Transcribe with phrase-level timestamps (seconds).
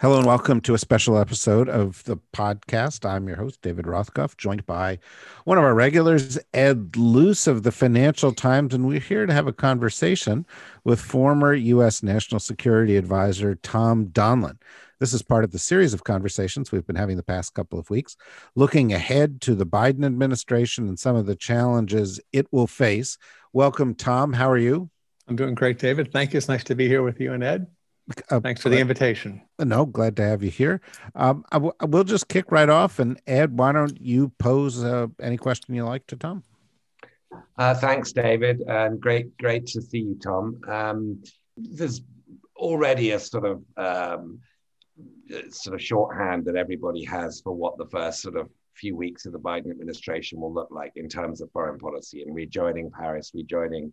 [0.00, 3.04] Hello and welcome to a special episode of the podcast.
[3.04, 4.98] I'm your host, David Rothkopf, joined by
[5.44, 8.72] one of our regulars, Ed Luce of the Financial Times.
[8.72, 10.46] And we're here to have a conversation
[10.84, 12.02] with former U.S.
[12.02, 14.56] National Security Advisor Tom Donilon.
[15.00, 17.90] This is part of the series of conversations we've been having the past couple of
[17.90, 18.16] weeks,
[18.54, 23.18] looking ahead to the Biden administration and some of the challenges it will face.
[23.52, 24.32] Welcome, Tom.
[24.32, 24.88] How are you?
[25.28, 26.10] I'm doing great, David.
[26.10, 26.38] Thank you.
[26.38, 27.66] It's nice to be here with you and Ed.
[28.28, 29.42] Uh, Thanks for the invitation.
[29.58, 30.80] No, glad to have you here.
[31.14, 32.98] Um, I, w- I will just kick right off.
[32.98, 36.42] And Ed, why don't you pose uh, any question you like to Tom?
[37.56, 38.62] Uh, thanks, David.
[38.62, 40.60] And great, great to see you, Tom.
[40.68, 41.22] Um,
[41.56, 42.02] there's
[42.56, 44.40] already a sort of um,
[45.50, 49.32] sort of shorthand that everybody has for what the first sort of few weeks of
[49.32, 53.92] the Biden administration will look like in terms of foreign policy and rejoining Paris, rejoining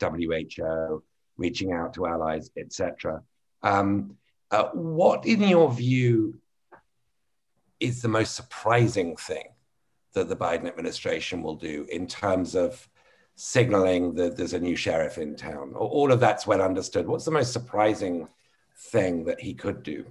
[0.00, 1.02] WHO,
[1.36, 3.22] reaching out to allies, etc.
[3.62, 4.16] Um,
[4.50, 6.40] uh, what, in your view,
[7.80, 9.48] is the most surprising thing
[10.14, 12.88] that the Biden administration will do in terms of
[13.34, 15.74] signaling that there's a new sheriff in town?
[15.74, 17.06] All of that's well understood.
[17.06, 18.28] What's the most surprising
[18.78, 20.06] thing that he could do?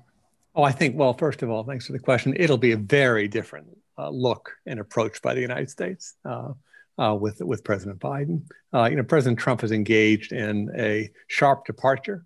[0.54, 2.36] Oh, I think, well, first of all, thanks for the question.
[2.38, 6.16] It'll be a very different uh, look and approach by the United States.
[6.24, 6.54] Uh,
[6.98, 8.44] uh, with with President Biden.
[8.74, 12.26] Uh, you know, President Trump is engaged in a sharp departure.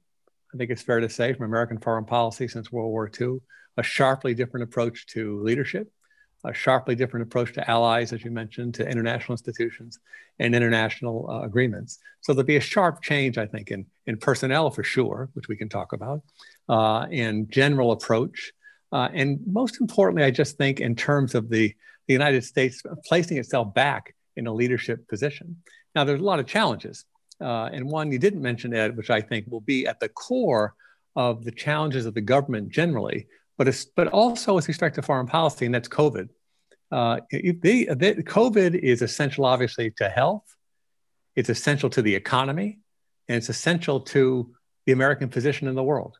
[0.53, 3.37] I think it's fair to say from American foreign policy since World War II,
[3.77, 5.91] a sharply different approach to leadership,
[6.43, 9.99] a sharply different approach to allies, as you mentioned, to international institutions
[10.39, 11.99] and international uh, agreements.
[12.21, 15.55] So there'll be a sharp change, I think, in in personnel for sure, which we
[15.55, 16.23] can talk about,
[16.67, 18.51] uh, and general approach.
[18.91, 21.75] Uh, and most importantly, I just think in terms of the,
[22.07, 25.57] the United States placing itself back in a leadership position.
[25.93, 27.05] Now, there's a lot of challenges.
[27.41, 30.75] Uh, and one you didn't mention, Ed, which I think will be at the core
[31.15, 33.27] of the challenges of the government generally,
[33.57, 36.29] but, but also with respect to foreign policy, and that's COVID.
[36.91, 40.55] Uh, COVID is essential, obviously, to health.
[41.35, 42.79] It's essential to the economy,
[43.27, 44.53] and it's essential to
[44.85, 46.17] the American position in the world.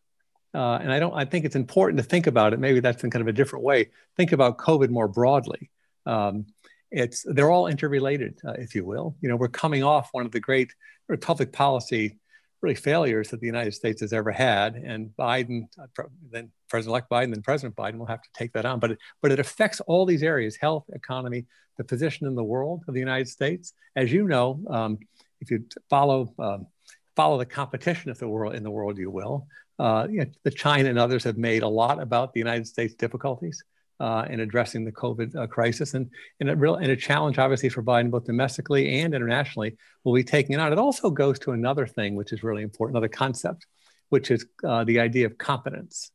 [0.54, 1.14] Uh, and I don't.
[1.14, 2.60] I think it's important to think about it.
[2.60, 3.90] Maybe that's in kind of a different way.
[4.18, 5.70] Think about COVID more broadly.
[6.06, 6.48] Um,
[6.92, 9.16] it's they're all interrelated, uh, if you will.
[9.22, 10.74] You know, we're coming off one of the great
[11.22, 12.18] public policy
[12.62, 17.32] really failures that the United States has ever had, and Biden, uh, then President-elect Biden,
[17.34, 18.80] then President Biden will have to take that on.
[18.80, 21.46] But it, but it affects all these areas: health, economy,
[21.78, 23.74] the position in the world of the United States.
[23.96, 25.00] As you know, um,
[25.42, 26.68] if you follow um,
[27.16, 29.48] follow the competition of the world in the world, you will.
[29.78, 32.94] Uh, you know, the China and others have made a lot about the United States
[32.96, 33.64] difficulties
[34.00, 35.94] uh, in addressing the COVID uh, crisis.
[35.94, 40.14] And, and, a real, and a challenge, obviously, for Biden, both domestically and internationally, will
[40.14, 40.72] be taking it on.
[40.72, 43.66] It also goes to another thing, which is really important, another concept,
[44.10, 46.12] which is uh, the idea of competence.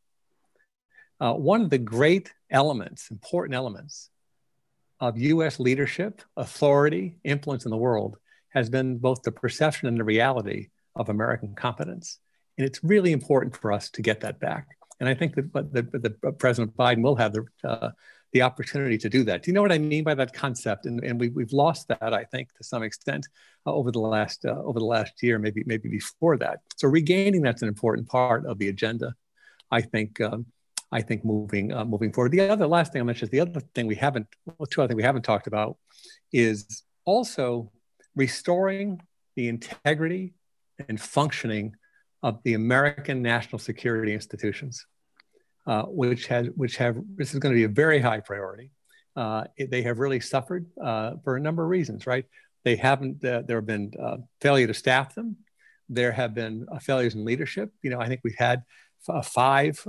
[1.21, 4.11] Uh, one of the great elements, important elements
[5.01, 8.17] of US leadership, authority, influence in the world
[8.51, 12.19] has been both the perception and the reality of American competence.
[12.57, 14.69] And it's really important for us to get that back.
[15.01, 17.91] And I think that, that, that President Biden will have the, uh,
[18.33, 19.43] the opportunity to do that.
[19.43, 20.87] Do you know what I mean by that concept?
[20.87, 23.27] And, and we, we've lost that, I think, to some extent
[23.67, 26.61] uh, over the last uh, over the last year, maybe maybe before that.
[26.77, 29.15] So regaining that's an important part of the agenda.
[29.71, 30.47] I think um,
[30.93, 32.33] I think moving uh, moving forward.
[32.33, 34.97] The other last thing I mentioned, the other thing we haven't, well, two other things
[34.97, 35.77] we haven't talked about,
[36.33, 37.73] is also
[38.15, 39.01] restoring
[39.37, 40.35] the integrity
[40.89, 41.75] and functioning
[42.23, 44.87] of the American national security institutions,
[45.67, 48.71] uh, which has which have this is going to be a very high priority.
[49.17, 52.27] Uh, they have really suffered uh, for a number of reasons, right?
[52.65, 53.25] They haven't.
[53.25, 55.37] Uh, there have been uh, failure to staff them.
[55.89, 57.73] There have been uh, failures in leadership.
[57.83, 58.63] You know, I think we've had
[59.23, 59.87] five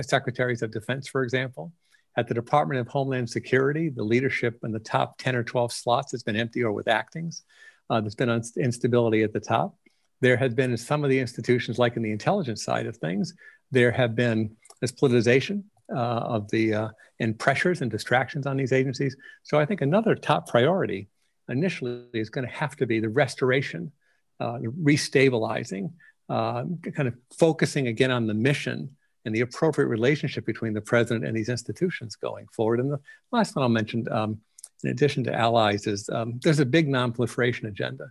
[0.00, 1.72] secretaries of defense, for example.
[2.14, 6.12] At the Department of Homeland Security, the leadership in the top 10 or 12 slots
[6.12, 7.44] has been empty or with actings.
[7.88, 9.76] there's been instability at the top
[10.22, 13.34] there has been in some of the institutions, like in the intelligence side of things,
[13.72, 15.62] there have been this politicization
[15.94, 16.88] uh, of the uh,
[17.20, 19.16] and pressures and distractions on these agencies.
[19.44, 21.08] So I think another top priority
[21.48, 23.92] initially is going to have to be the restoration,
[24.40, 25.92] uh, the restabilizing,
[26.28, 26.64] uh,
[26.94, 28.90] kind of focusing again on the mission
[29.24, 32.80] and the appropriate relationship between the president and these institutions going forward.
[32.80, 33.00] And the
[33.30, 34.40] last one I'll mention, um,
[34.82, 38.10] in addition to allies, is um, there's a big nonproliferation agenda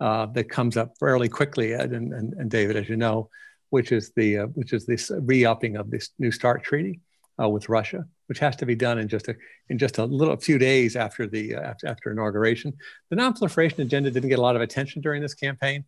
[0.00, 3.30] uh, that comes up fairly quickly, Ed and, and, and, David, as you know,
[3.70, 7.00] which is the uh, which is this re-upping of this New START treaty
[7.40, 9.36] uh, with Russia, which has to be done in just a
[9.68, 12.72] in just a little few days after the uh, after, after inauguration.
[13.08, 15.84] The nonproliferation agenda didn't get a lot of attention during this campaign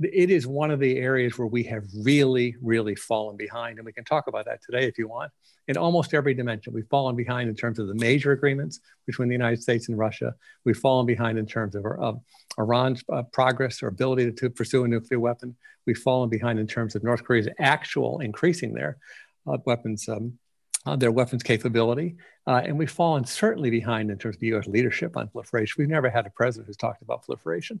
[0.00, 3.78] it is one of the areas where we have really, really fallen behind.
[3.78, 5.32] And we can talk about that today if you want.
[5.68, 9.34] In almost every dimension, we've fallen behind in terms of the major agreements between the
[9.34, 10.34] United States and Russia.
[10.64, 12.20] We've fallen behind in terms of, of
[12.58, 15.56] Iran's uh, progress or ability to, to, pursue a nuclear weapon.
[15.86, 18.98] We've fallen behind in terms of North Korea's actual increasing their
[19.46, 20.38] uh, weapons um,
[20.86, 22.16] uh, their weapons capability.
[22.46, 25.74] Uh, and we've fallen certainly behind in terms of the US leadership on proliferation.
[25.78, 27.80] We've never had a president who's talked about proliferation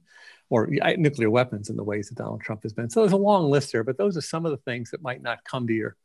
[0.50, 2.90] or nuclear weapons in the ways that Donald Trump has been.
[2.90, 5.22] So there's a long list there, but those are some of the things that might
[5.22, 5.96] not come to your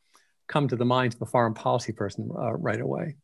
[0.48, 3.16] come to the minds of a foreign policy person uh, right away.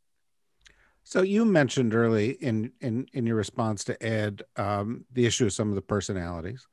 [1.03, 5.53] So you mentioned early in in in your response to Ed um, the issue of
[5.53, 6.67] some of the personalities.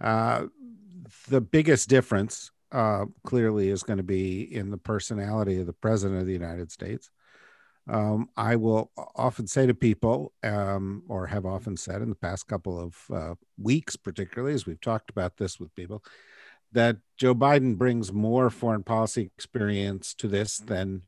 [0.00, 0.46] Uh,
[1.28, 6.20] the biggest difference uh, clearly is going to be in the personality of the president
[6.20, 7.10] of the United States.
[7.88, 12.46] Um, I will often say to people, um, or have often said in the past
[12.46, 16.02] couple of uh, weeks, particularly as we've talked about this with people,
[16.72, 21.02] that Joe Biden brings more foreign policy experience to this than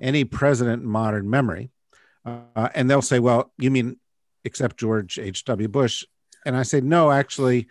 [0.00, 1.70] any president in modern memory.
[2.24, 3.98] Uh, and they'll say, well, you mean
[4.44, 5.68] except George H.W.
[5.68, 6.04] Bush?
[6.46, 7.66] And I say, no, actually,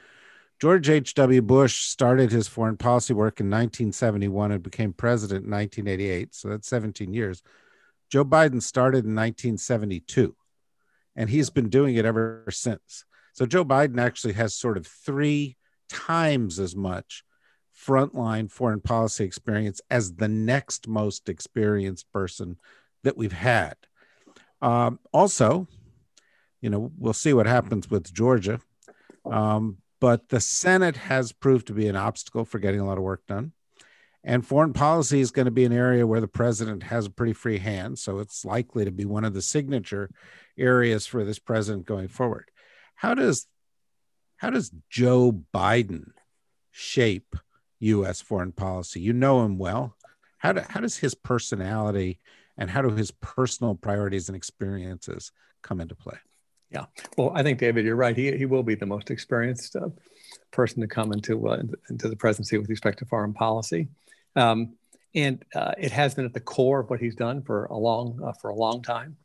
[0.63, 1.41] George H.W.
[1.41, 6.33] Bush started his foreign policy work in 1971 and became president in 1988.
[6.33, 7.43] So that's 17 years.
[8.09, 10.33] Joe Biden started in 1972,
[11.17, 13.03] and he's been doing it ever since.
[13.33, 15.57] So Joe Biden actually has sort of three
[15.89, 17.25] times as much
[17.77, 22.55] frontline foreign policy experience as the next most experienced person
[23.03, 23.75] that we've had.
[24.61, 25.67] Um, also,
[26.61, 28.61] you know, we'll see what happens with Georgia.
[29.25, 33.05] Um, but the Senate has proved to be an obstacle for getting a lot of
[33.05, 33.53] work done.
[34.21, 37.31] And foreign policy is going to be an area where the president has a pretty
[37.31, 37.97] free hand.
[37.97, 40.09] So it's likely to be one of the signature
[40.57, 42.51] areas for this president going forward.
[42.95, 43.47] How does
[44.35, 46.11] how does Joe Biden
[46.69, 47.37] shape
[47.79, 48.19] U.S.
[48.19, 48.99] foreign policy?
[48.99, 49.95] You know him well.
[50.37, 52.19] How, do, how does his personality
[52.57, 56.17] and how do his personal priorities and experiences come into play?
[56.73, 56.85] Yeah.
[57.17, 58.17] Well, I think David, you're right.
[58.17, 59.89] He, he will be the most experienced uh,
[60.51, 63.89] person to come into uh, into the presidency with respect to foreign policy,
[64.35, 64.73] um,
[65.13, 68.19] and uh, it has been at the core of what he's done for a long
[68.23, 69.15] uh, for a long time.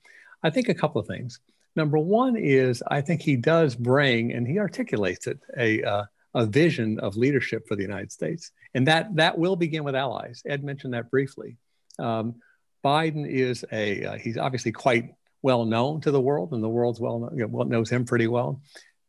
[0.42, 1.40] I think a couple of things.
[1.74, 6.04] Number one is I think he does bring, and he articulates it, a uh,
[6.34, 10.42] a vision of leadership for the United States, and that that will begin with allies.
[10.44, 11.56] Ed mentioned that briefly.
[11.98, 12.36] Um,
[12.84, 17.00] Biden is a uh, he's obviously quite well known to the world, and the world's
[17.00, 18.60] well, you know, knows him pretty well.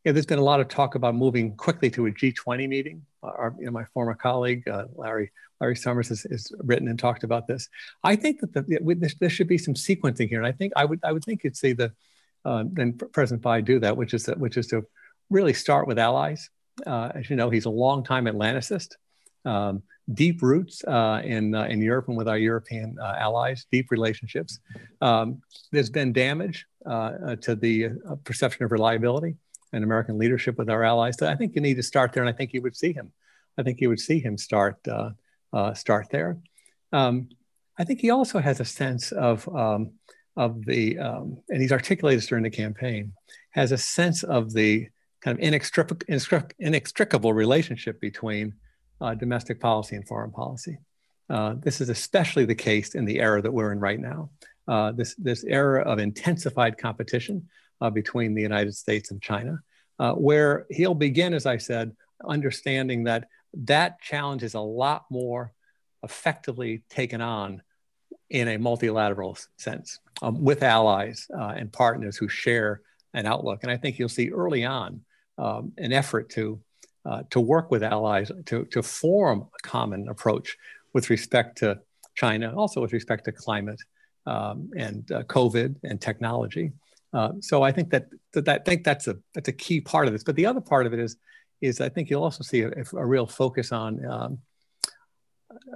[0.06, 3.06] Yeah, there's been a lot of talk about moving quickly to a G20 meeting.
[3.22, 7.26] Our, you know, my former colleague uh, Larry Larry Summers has, has, written and talked
[7.26, 7.68] about this.
[8.04, 10.86] I think that the, this, there should be some sequencing here, and I think I
[10.86, 11.92] would I would think you'd see the
[12.46, 14.86] uh, and President Biden do that, which is that which is to
[15.30, 16.50] really start with allies.
[16.88, 18.94] Uh, as you know, he's a long-time Atlanticist.
[19.44, 19.84] Um,
[20.14, 24.60] deep roots uh, in, uh, in Europe and with our European uh, allies, deep relationships.
[25.02, 25.42] Um,
[25.72, 27.90] there's been damage uh, uh, to the
[28.24, 29.36] perception of reliability
[29.74, 31.18] and American leadership with our allies.
[31.18, 33.12] So I think you need to start there, and I think you would see him.
[33.58, 34.78] I think you would see him start
[35.74, 36.38] start there.
[36.92, 37.30] Um,
[37.78, 39.92] I think he also has a sense of um,
[40.40, 43.12] of the, um, and he's articulated this during the campaign,
[43.52, 44.88] has a sense of the
[45.22, 45.98] kind of inextricable,
[46.60, 48.54] inextricable relationship between
[49.02, 50.78] uh, domestic policy and foreign policy.
[51.30, 54.30] Uh, this is especially the case in the era that we're in right now.
[54.68, 57.48] Uh, this, this era of intensified competition
[57.82, 59.60] uh, between the United States and China,
[60.00, 61.96] uh, where he'll begin, as I said,
[62.28, 65.54] understanding that that challenge is a lot more
[66.04, 67.62] effectively taken on
[68.30, 72.82] in a multilateral sense um, with allies uh, and partners who share
[73.14, 73.60] an outlook.
[73.64, 75.02] And I think you'll see early on
[75.38, 76.60] um, an effort to
[77.06, 80.58] uh, to work with allies to, to form a common approach
[80.94, 81.80] with respect to
[82.16, 83.82] China, also with respect to climate
[84.26, 86.72] um, and uh, COVID and technology.
[87.14, 90.08] Uh, so I think that, that, that I think that's a that's a key part
[90.08, 90.24] of this.
[90.24, 91.18] But the other part of it is
[91.62, 94.40] is I think you'll also see a, a real focus on um,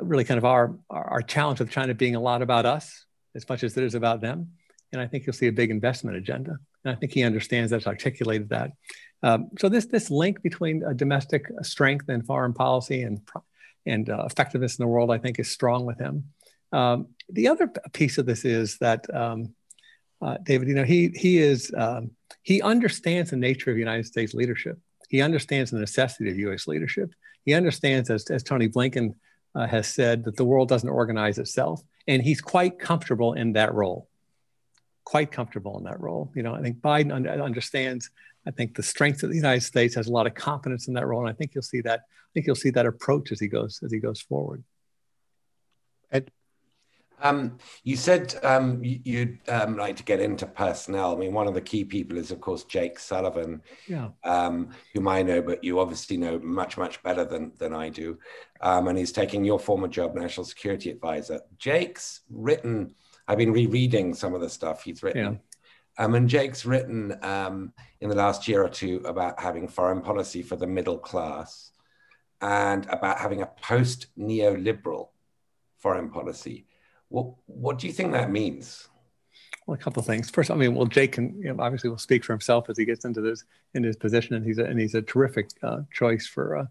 [0.01, 3.63] really kind of our, our, challenge with China being a lot about us as much
[3.63, 4.51] as it is about them.
[4.91, 6.57] And I think you'll see a big investment agenda.
[6.85, 8.71] And I think he understands that's articulated that.
[9.23, 13.21] Um, so this this link between domestic strength and foreign policy and
[13.85, 16.25] and uh, effectiveness in the world, I think, is strong with him.
[16.71, 19.53] Um, the other piece of this is that um,
[20.21, 22.11] uh, David, you know, he he is um,
[22.43, 24.77] he understands the nature of United States leadership.
[25.09, 26.67] He understands the necessity of U.S.
[26.67, 27.13] leadership.
[27.45, 29.15] He understands, as, as Tony Blinken
[29.53, 33.73] uh, has said, that the world doesn't organize itself, and he's quite comfortable in that
[33.73, 34.07] role.
[35.05, 36.31] Quite comfortable in that role.
[36.35, 38.09] You know, I think Biden un- understands.
[38.45, 41.07] I think the strength of the United States has a lot of confidence in that
[41.07, 42.01] role, and I think you'll see that.
[42.01, 44.63] I think you'll see that approach as he goes as he goes forward.
[46.11, 46.31] Ed,
[47.23, 51.15] um, you said um, you, would um, like to get into personnel.
[51.15, 54.09] I mean, one of the key people is, of course, Jake Sullivan, yeah.
[54.25, 58.19] Um, whom I know, but you obviously know much, much better than, than I do.
[58.59, 61.39] Um, and he's taking your former job, National Security Advisor.
[61.57, 62.93] Jake's written,
[63.27, 65.39] I've been rereading some of the stuff he's written.
[65.97, 66.03] Yeah.
[66.03, 70.55] Um, and Jake's written in the last year or two about having foreign policy for
[70.55, 71.71] the middle class
[72.41, 75.09] and about having a post neoliberal
[75.77, 76.65] foreign policy.
[77.09, 78.89] What what do you think that means?
[79.65, 80.29] Well, a couple of things.
[80.29, 82.85] First, I mean, well, Jake can you know, obviously will speak for himself as he
[82.85, 86.27] gets into this in his position, and he's a, and he's a terrific uh, choice
[86.27, 86.65] for uh,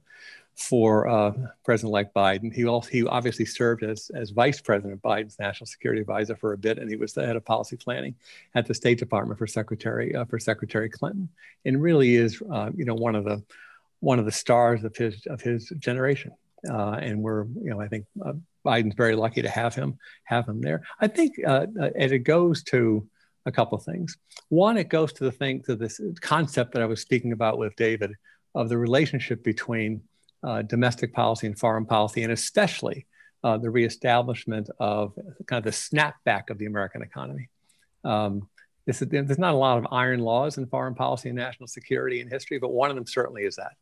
[0.54, 1.32] for uh,
[1.64, 2.52] President-elect Biden.
[2.52, 6.58] He also he obviously served as as Vice President Biden's national security advisor for a
[6.58, 8.14] bit, and he was the head of policy planning
[8.54, 11.28] at the State Department for Secretary uh, for Secretary Clinton,
[11.64, 13.42] and really is uh, you know one of the
[14.00, 16.32] one of the stars of his of his generation.
[16.70, 20.46] Uh, and we're, you know, I think uh, Biden's very lucky to have him have
[20.46, 20.82] him there.
[21.00, 23.08] I think, uh, and it goes to
[23.46, 24.16] a couple of things.
[24.48, 27.74] One, it goes to the thing to this concept that I was speaking about with
[27.74, 28.12] David
[28.54, 30.02] of the relationship between
[30.42, 33.06] uh, domestic policy and foreign policy, and especially
[33.44, 35.14] uh, the reestablishment of
[35.46, 37.48] kind of the snapback of the American economy.
[38.04, 38.48] Um,
[38.86, 42.28] this, there's not a lot of iron laws in foreign policy and national security in
[42.28, 43.72] history, but one of them certainly is that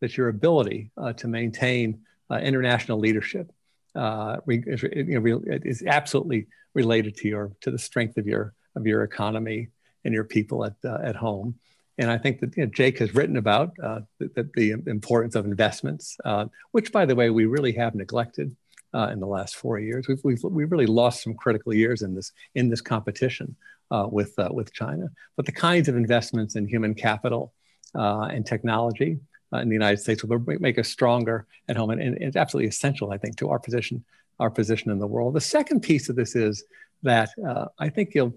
[0.00, 2.00] that your ability uh, to maintain
[2.30, 3.52] uh, international leadership
[3.94, 8.86] uh, is, you know, is absolutely related to your to the strength of your of
[8.86, 9.68] your economy
[10.04, 11.54] and your people at uh, at home.
[12.00, 15.44] And I think that you know, Jake has written about uh, the, the, importance of
[15.44, 18.56] investments, uh, which, by the way, we really have neglected
[18.94, 20.08] uh, in the last four years.
[20.08, 23.54] We've, we've, we've really lost some critical years in this in this competition
[23.90, 25.08] uh, with with China.
[25.36, 27.52] But the kinds of investments in human capital
[27.94, 29.20] and technology
[29.52, 32.68] uh, in the United States will make us stronger at home, and, and, it's absolutely
[32.68, 34.04] essential, I think, to our position,
[34.38, 35.34] our position in the world.
[35.34, 36.64] The second piece of this is
[37.02, 38.34] that uh, I think you'll.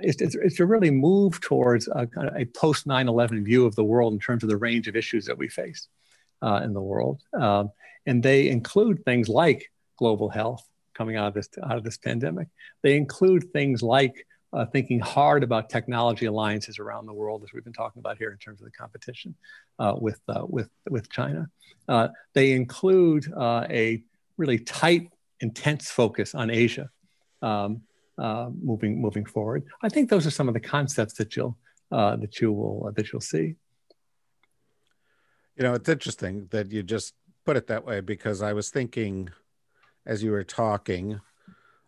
[0.00, 4.18] It's, it's, to really move towards a, a post 9/11 view of the world in
[4.18, 5.88] terms of the range of issues that we face
[6.40, 7.70] uh, in the world, um,
[8.06, 12.48] and they include things like global health coming out of this out of this pandemic.
[12.82, 17.64] They include things like uh, thinking hard about technology alliances around the world, as we've
[17.64, 19.34] been talking about here in terms of the competition
[19.78, 21.48] uh, with, uh, with, with China.
[21.88, 24.02] Uh, they include uh, a
[24.36, 26.90] really tight, intense focus on Asia
[27.40, 27.82] um,
[28.18, 29.64] uh, moving, moving forward.
[29.82, 31.56] I think those are some of the concepts that you'll,
[31.90, 33.56] that you will, that you'll see.
[35.56, 37.14] You know, it's interesting that you just
[37.44, 39.28] put it that way because I was thinking
[40.06, 41.20] as you were talking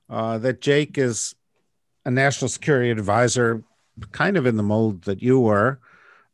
[0.09, 1.35] that Jake is
[2.05, 3.63] a national security advisor,
[4.13, 5.79] kind of in the mold that you were,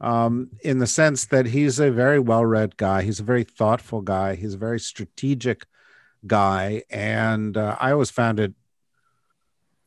[0.01, 3.03] um, in the sense that he's a very well read guy.
[3.03, 4.35] He's a very thoughtful guy.
[4.35, 5.67] He's a very strategic
[6.27, 6.83] guy.
[6.91, 8.55] And uh, I always found it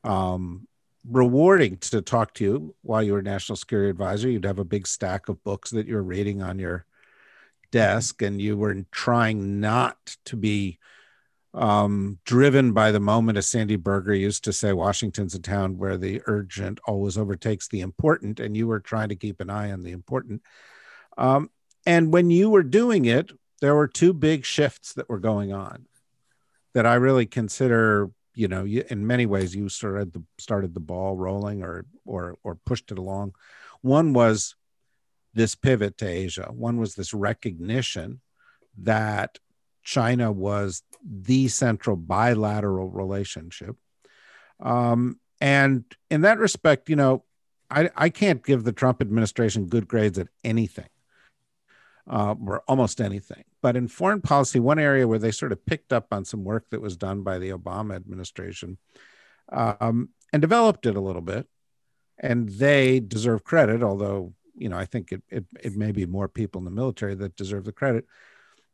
[0.03, 0.67] um,
[1.09, 4.29] rewarding to talk to you while you were national security advisor.
[4.29, 6.85] You'd have a big stack of books that you're reading on your
[7.71, 10.79] desk, and you were trying not to be
[11.53, 15.97] um, driven by the moment, as Sandy Berger used to say, Washington's a town where
[15.97, 19.83] the urgent always overtakes the important, and you were trying to keep an eye on
[19.83, 20.41] the important.
[21.17, 21.51] Um,
[21.85, 23.31] and when you were doing it,
[23.61, 25.85] there were two big shifts that were going on
[26.73, 30.79] that I really consider, you know, you, in many ways, you started the started the
[30.79, 33.35] ball rolling or or or pushed it along.
[33.81, 34.55] One was
[35.33, 36.49] this pivot to Asia.
[36.51, 38.21] One was this recognition
[38.79, 39.39] that
[39.83, 43.75] China was the central bilateral relationship.
[44.59, 47.23] Um, and in that respect, you know,
[47.69, 50.89] I, I can't give the Trump administration good grades at anything,
[52.09, 53.43] uh, or almost anything.
[53.63, 56.65] But in foreign policy, one area where they sort of picked up on some work
[56.69, 58.77] that was done by the Obama administration
[59.51, 61.47] um, and developed it a little bit,
[62.19, 66.27] and they deserve credit, although you know I think it, it it may be more
[66.27, 68.05] people in the military that deserve the credit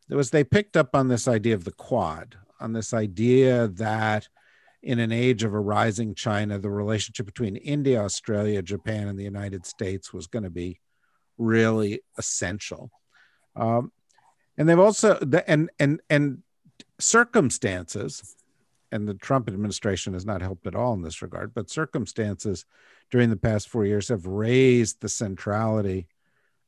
[0.10, 4.28] It was they picked up on this idea of the quad, on this idea that
[4.82, 9.24] in an age of a rising China, the relationship between India, Australia, Japan, and the
[9.24, 10.80] United States was going to be
[11.38, 12.92] really essential.
[13.56, 13.92] Um,
[14.60, 16.44] and they've also and and and
[17.00, 18.36] circumstances,
[18.92, 22.66] and the Trump administration has not helped at all in this regard, but circumstances
[23.10, 26.08] during the past four years have raised the centrality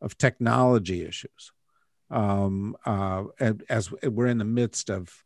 [0.01, 1.51] of technology issues.
[2.09, 3.25] Um, uh,
[3.69, 5.23] as we're in the midst of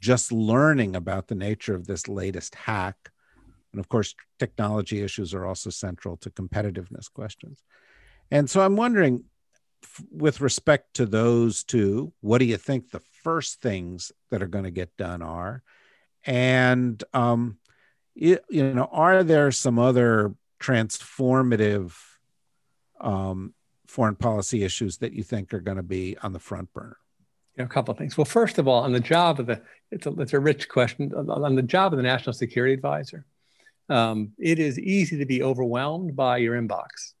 [0.00, 2.96] just learning about the nature of this latest hack.
[3.72, 7.62] And of course, technology issues are also central to competitiveness questions.
[8.30, 9.24] And so I'm wondering,
[10.10, 14.64] with respect to those two, what do you think the first things that are going
[14.64, 15.62] to get done are?
[16.24, 17.58] And, um,
[18.14, 21.94] you, know, are there some other transformative
[23.00, 23.54] um,
[23.86, 26.96] foreign policy issues that you think are going to be on the front burner?
[27.56, 28.16] You know, a couple of things.
[28.16, 31.12] Well, first of all, on the job of the, it's a, it's a rich question.
[31.14, 33.26] On the job of the National Security Advisor,
[33.88, 37.12] um, it is easy to be overwhelmed by your inbox.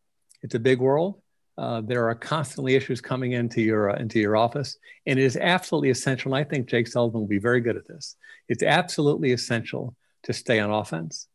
[0.42, 1.20] It's a big world.
[1.62, 5.36] Uh, there are constantly issues coming into your uh, into your office, and it is
[5.36, 6.34] absolutely essential.
[6.34, 8.16] And I think Jake Sullivan will be very good at this.
[8.48, 11.28] It's absolutely essential to stay on offense.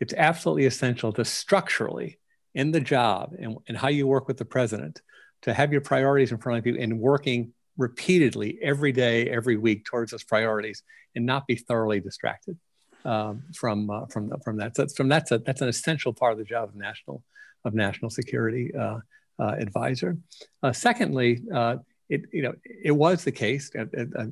[0.00, 2.18] It's absolutely essential to structurally
[2.56, 5.00] in the job and, and how you work with the president
[5.42, 9.84] to have your priorities in front of you and working repeatedly every day, every week
[9.84, 10.82] towards those priorities,
[11.14, 12.58] and not be thoroughly distracted
[13.04, 14.74] um, from uh, from from that.
[14.74, 17.22] So from that's a, that's an essential part of the job of national
[17.64, 18.98] of national security uh,
[19.38, 20.16] advisor.
[20.62, 21.76] Uh, secondly, uh,
[22.08, 23.70] it you know it was the case.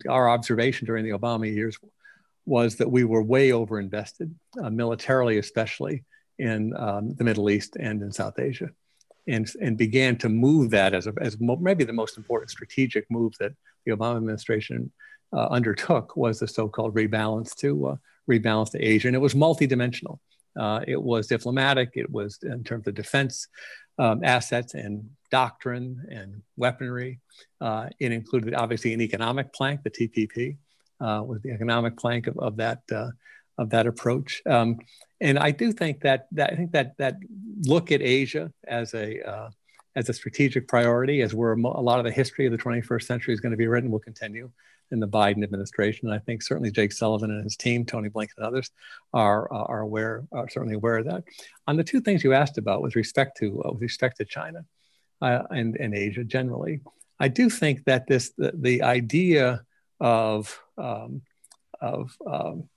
[0.09, 1.79] our observation during the Obama years
[2.47, 4.33] was that we were way overinvested
[4.63, 6.05] uh, militarily, especially
[6.39, 8.71] in um, the Middle East and in South Asia
[9.27, 13.11] and, and began to move that as, a, as mo- maybe the most important strategic
[13.11, 13.53] move that
[13.85, 14.91] the Obama administration
[15.33, 17.97] uh, undertook was the so-called rebalance to uh,
[18.31, 20.19] rebalance to Asia, and it was multidimensional.
[20.59, 21.91] Uh, it was diplomatic.
[21.95, 23.49] It was in terms of defense
[23.99, 27.21] um, assets and doctrine and weaponry.
[27.61, 30.57] Uh, it included obviously an economic plank, the TPP,
[31.01, 33.11] uh, was the economic plank of, of that uh,
[33.59, 34.43] of that approach.
[34.47, 34.79] Um,
[35.21, 37.17] and I do think that that I think that that
[37.63, 39.51] look at Asia as a uh,
[39.95, 43.33] as a strategic priority, as where a lot of the history of the 21st century
[43.33, 44.51] is going to be written, will continue
[44.91, 46.09] in the Biden administration.
[46.09, 48.71] And I think certainly Jake Sullivan and his team, Tony Blinken and others,
[49.13, 51.25] are uh, are aware, are certainly aware of that.
[51.67, 54.65] On the two things you asked about with respect to uh, with respect to China
[55.21, 56.81] uh, and and Asia generally,
[57.19, 59.63] I do think that this the, the idea
[60.01, 61.23] of um,
[61.81, 62.69] of um,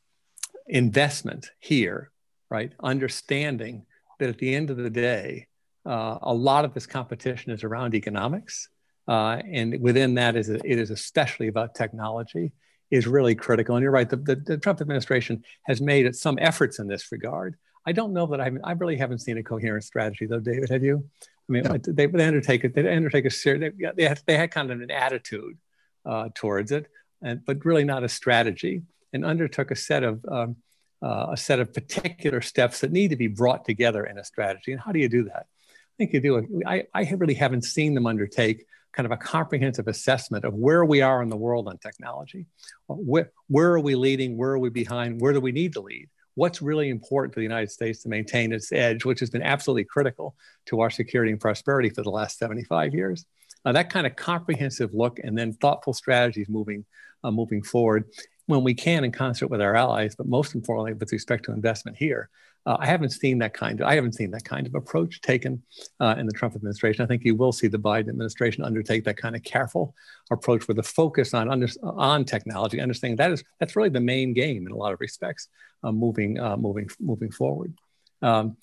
[0.68, 2.12] investment here,
[2.50, 2.72] right?
[2.82, 3.86] Understanding
[4.20, 5.48] that at the end of the day,
[5.86, 8.70] uh, a lot of this competition is around economics.
[9.10, 12.52] Uh, and within that is it is especially about technology
[12.92, 13.76] is really critical.
[13.76, 17.56] And you're right, the, the, the, Trump administration has made some efforts in this regard.
[17.88, 20.70] I don't know that I, I really haven't seen a coherent strategy though, David.
[20.70, 21.10] Have you?
[21.50, 22.76] I mean, they, they undertake it.
[22.76, 23.74] They undertake a serious.
[23.80, 25.58] They, they, had, they had kind of an attitude
[26.06, 26.86] uh, towards it,
[27.24, 30.58] and but really not a strategy and undertook a set of um,
[31.02, 34.72] uh, a set of particular steps that need to be brought together in a strategy.
[34.72, 35.48] And how do you do that?
[35.70, 36.64] I think you do.
[36.68, 41.02] I, I really haven't seen them undertake kind of a comprehensive assessment of where we
[41.02, 42.46] are in the world on technology.
[42.88, 44.38] Where, where are we leading?
[44.38, 45.22] Where are we behind?
[45.22, 46.10] Where do we need to lead?
[46.36, 49.84] What's really important to the United States to maintain its edge, which has been absolutely
[49.84, 50.36] critical
[50.68, 53.26] to our security and prosperity for the last 75 years?
[53.66, 56.86] Uh, that kind of comprehensive look and then thoughtful strategies moving,
[57.24, 58.06] uh, moving forward
[58.46, 61.98] when we can in concert with our allies, but most importantly with respect to investment
[61.98, 62.30] here.
[62.70, 65.64] Uh, I haven't seen that kind of I haven't seen that kind of approach taken
[66.00, 67.04] uh, in the Trump administration.
[67.04, 69.96] I think you will see the Biden administration undertake that kind of careful
[70.30, 74.34] approach with a focus on under, on technology, understanding that is that's really the main
[74.34, 75.48] game in a lot of respects,
[75.84, 77.74] uh, moving uh, moving moving forward.
[78.22, 78.58] Um,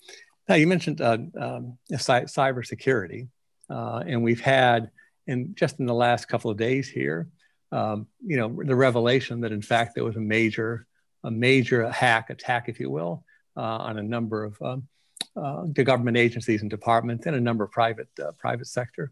[0.47, 3.27] now you mentioned uh, um, cybersecurity,
[3.69, 4.89] uh, and we've had
[5.25, 7.27] in just in the last couple of days here
[7.71, 10.85] um, you know, the revelation that in fact there was a major,
[11.23, 13.23] a major hack attack, if you will,
[13.61, 14.87] on a number of um,
[15.35, 19.11] uh, government agencies and departments and a number of private uh, private sector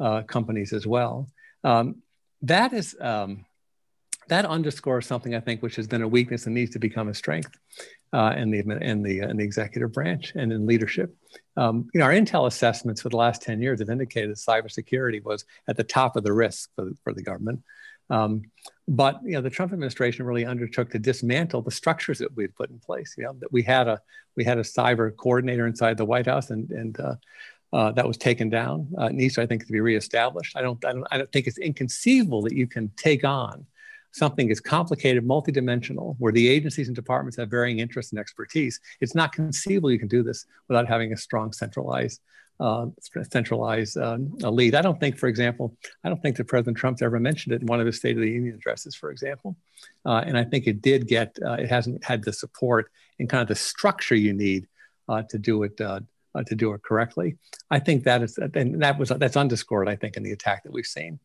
[0.00, 1.28] uh, companies as well.
[1.64, 2.02] Um,
[2.42, 3.44] that is um,
[4.28, 7.14] that underscores something I think which has been a weakness and needs to become a
[7.14, 7.56] strength
[8.12, 11.14] uh, in the in the in the executive branch and in leadership.
[11.56, 15.22] Um, you know, our intel assessments for the last 10 years have indicated that cybersecurity
[15.24, 17.62] was at the top of the risk for, for the government.
[18.08, 18.42] Um,
[18.88, 22.54] but you know, the Trump administration really undertook to dismantle the structures that we had
[22.54, 23.14] put in place.
[23.18, 24.00] You know, that we had a
[24.36, 27.14] we had a cyber coordinator inside the White House, and and uh,
[27.72, 28.88] uh, that was taken down.
[28.98, 30.56] Uh, it needs, I think, to be reestablished.
[30.56, 33.66] I don't, I don't, I don't think it's inconceivable that you can take on
[34.16, 39.14] something is complicated, multidimensional, where the agencies and departments have varying interests and expertise, it's
[39.14, 42.22] not conceivable you can do this without having a strong centralized
[42.58, 42.86] uh,
[43.30, 44.74] centralized um, lead.
[44.74, 47.66] I don't think, for example, I don't think that President Trump's ever mentioned it in
[47.66, 49.56] one of his State of the Union addresses, for example.
[50.04, 53.42] Uh, and I think it did get, uh, it hasn't had the support and kind
[53.42, 54.66] of the structure you need
[55.08, 55.80] uh, to do it.
[55.80, 56.00] Uh,
[56.34, 57.38] uh, to do it correctly,
[57.70, 60.70] I think that is, and that was that's underscored, I think, in the attack that
[60.70, 61.18] we've seen,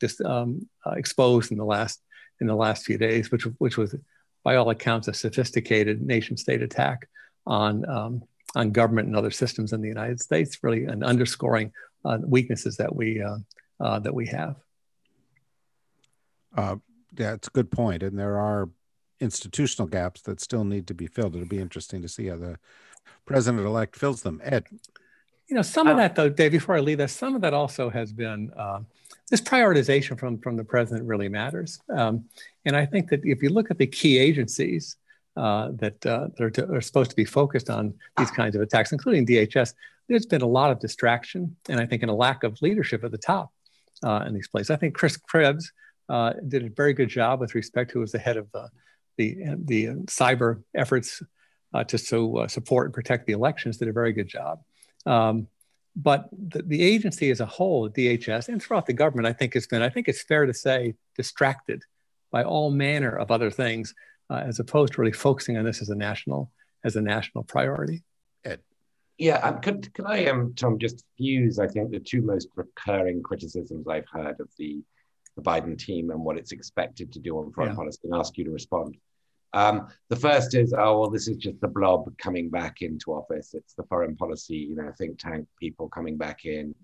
[0.00, 2.00] just um, exposed in the last
[2.40, 3.94] in the last few days, which which was,
[4.42, 7.06] by all accounts, a sophisticated nation-state attack
[7.46, 8.22] on um,
[8.56, 11.70] on government and other systems in the United States, really, and underscoring
[12.04, 13.36] uh, weaknesses that we uh,
[13.78, 14.56] uh, that we have.
[16.56, 16.76] Uh,
[17.16, 18.70] yeah, it's a good point, and there are
[19.20, 21.34] institutional gaps that still need to be filled.
[21.34, 22.58] It'll be interesting to see how the
[23.26, 24.40] president-elect fills them.
[24.42, 24.64] Ed,
[25.48, 26.52] you know, some of that though, Dave.
[26.52, 28.80] Before I leave that, some of that also has been uh,
[29.30, 32.24] this prioritization from from the president really matters, um,
[32.64, 34.96] and I think that if you look at the key agencies
[35.36, 38.62] uh, that, uh, that are, to, are, supposed to be focused on these kinds of
[38.62, 39.74] attacks, including DHS,
[40.08, 43.10] there's been a lot of distraction and I think in a lack of leadership at
[43.10, 43.52] the top
[44.02, 44.70] uh, in these places.
[44.70, 45.72] I think Chris Krebs
[46.08, 48.68] uh, did a very good job with respect to who was the head of the,
[49.16, 51.22] the, the cyber efforts
[51.74, 54.60] uh, to so, uh, support and protect the elections, did a very good job.
[55.04, 55.48] Um,
[55.94, 59.66] but the, the, agency as a whole, DHS, and throughout the government, I think has
[59.66, 61.82] been, I think it's fair to say, distracted
[62.30, 63.94] by all manner of other things
[64.30, 66.50] uh, as opposed to really focusing on this as a national
[66.84, 68.02] as a national priority.
[68.44, 68.60] Ed.
[69.18, 73.22] Yeah, um, could, could I, um, Tom, just fuse, I think, the two most recurring
[73.22, 74.82] criticisms I've heard of the,
[75.36, 77.76] the Biden team and what it's expected to do on foreign yeah.
[77.76, 78.96] policy and ask you to respond.
[79.52, 83.54] Um, the first is, oh, well, this is just the blob coming back into office.
[83.54, 86.74] It's the foreign policy, you know, think tank people coming back in.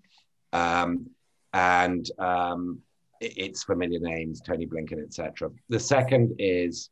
[0.53, 1.11] Um,
[1.53, 2.79] and um,
[3.21, 5.51] it's familiar names, Tony Blinken, etc.
[5.69, 6.89] The second is,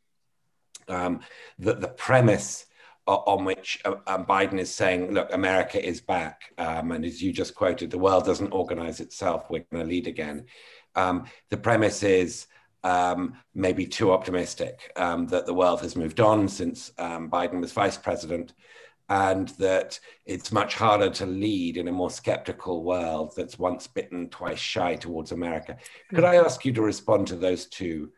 [0.91, 1.21] um,
[1.57, 2.65] the, the premise
[3.07, 6.53] on which uh, um, Biden is saying, look, America is back.
[6.57, 9.49] Um, and as you just quoted, the world doesn't organize itself.
[9.49, 10.45] We're going to lead again.
[10.95, 12.47] Um, the premise is
[12.83, 17.71] um, maybe too optimistic um, that the world has moved on since um, Biden was
[17.71, 18.53] vice president
[19.09, 24.29] and that it's much harder to lead in a more skeptical world that's once bitten,
[24.29, 25.75] twice shy towards America.
[26.13, 28.11] Could I ask you to respond to those two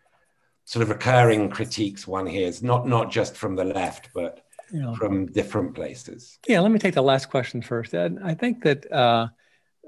[0.66, 4.46] sort of recurring critiques one hears, not not just from the left, but
[4.98, 6.40] from different places.
[6.48, 8.18] Yeah, let me take the last question first, Ed.
[8.24, 9.28] I think that uh,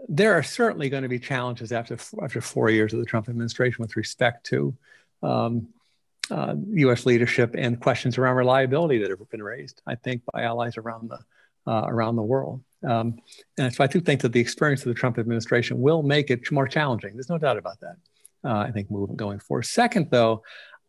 [0.08, 3.82] there are certainly going to be challenges after after four years of the Trump administration
[3.82, 4.76] with respect to
[5.24, 5.70] um,
[6.30, 7.06] uh, U.S.
[7.06, 9.82] leadership and questions around reliability that have been raised.
[9.88, 11.20] I think by allies around the
[11.72, 12.62] uh, around the world.
[12.84, 13.20] Um,
[13.58, 16.52] and so I do think that the experience of the Trump administration will make it
[16.52, 17.14] more challenging.
[17.14, 17.96] There's no doubt about that
[18.46, 19.64] I think, moving going forward.
[19.64, 20.44] Second, though,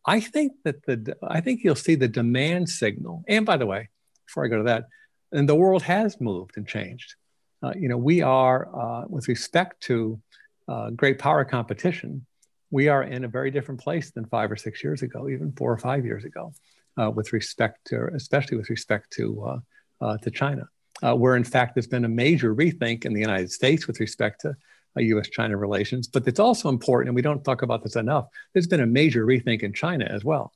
[0.07, 3.25] I think that the I think you'll see the demand signal.
[3.27, 3.88] And by the way,
[4.27, 4.85] before I go to that,
[5.33, 7.14] and the world has moved and changed.
[7.62, 10.21] Uh, you know, we are uh, with respect to
[10.69, 12.25] uh, great power competition.
[12.71, 15.73] We are in a very different place than five or six years ago, even four
[15.73, 16.53] or five years ago,
[17.01, 19.59] uh, with respect to, especially with respect to uh,
[20.05, 20.69] uh, to China,
[21.01, 24.55] where in fact there's been a major rethink in the United States with respect to
[25.03, 25.29] U.S.
[25.29, 26.09] China relations.
[26.09, 29.27] But it's also important, and we don't talk about this enough, there's been a major
[29.27, 30.53] rethink in China as well.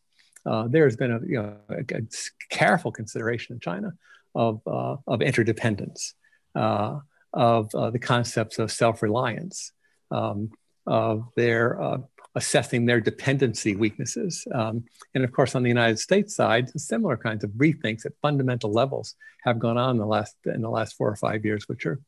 [0.47, 2.01] Uh, there's been a, you know, a, a,
[2.51, 3.93] careful consideration in China
[4.35, 6.15] of, uh, of interdependence,
[6.55, 6.99] uh,
[7.33, 9.73] of uh, the concepts of self reliance,
[10.11, 10.51] um,
[10.87, 11.99] of their uh,
[12.35, 14.47] assessing their dependency weaknesses.
[14.53, 18.73] Um, and of course, on the United States side, similar kinds of rethinks at fundamental
[18.73, 21.87] levels have gone on in the last, in the last four or five years, which
[21.87, 22.01] are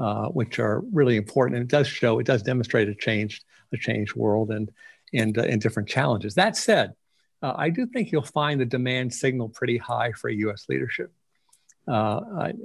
[0.00, 1.58] uh, which are really important.
[1.58, 4.70] And it does show, it does demonstrate a changed, a changed world and,
[5.12, 6.34] and, uh, and different challenges.
[6.36, 6.94] That said,
[7.42, 10.64] uh, I do think you'll find the demand signal pretty high for U.S.
[10.70, 11.12] leadership.
[11.86, 12.20] Uh,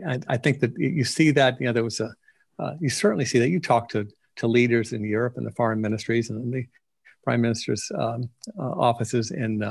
[0.08, 2.14] I, I, think that you see that, you know, there was a,
[2.58, 3.50] uh, you certainly see that.
[3.50, 6.66] You talk to, to leaders in Europe and the foreign ministries and the
[7.26, 9.62] prime minister's um, offices in,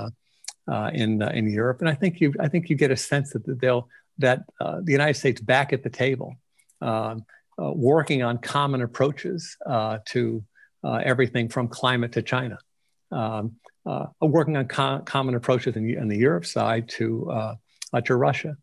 [0.93, 1.81] in, in Europe.
[1.81, 5.15] And I think you, I think you get a sense that they'll, that the United
[5.15, 6.37] States back at the table
[6.83, 7.25] um,
[7.61, 10.45] uh, working on common approaches uh, to
[10.83, 12.59] uh, everything from climate to China.
[13.11, 17.55] Um, uh, working on com- common approaches in, the Europe side to uh,
[18.05, 18.57] to Russia,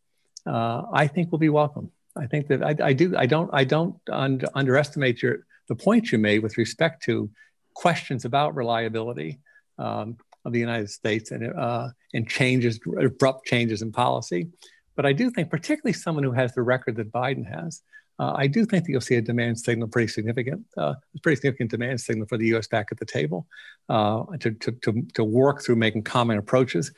[0.46, 1.92] I think will be welcome.
[2.18, 3.16] I think that I, I do.
[3.16, 3.50] I don't.
[3.54, 7.30] I don't un- underestimate your the point you made with respect to
[7.74, 9.40] questions about reliability
[9.78, 14.50] um, of the United States and uh, and changes, abrupt changes in policy.
[14.96, 17.82] But I do think, particularly someone who has the record that Biden has,
[18.22, 21.72] uh, I do think that you'll see a demand signal pretty significant, uh, pretty significant
[21.72, 22.68] demand signal for the U.S.
[22.68, 23.48] back at the table
[23.90, 26.92] uh, to, to, to, to, work through making common approaches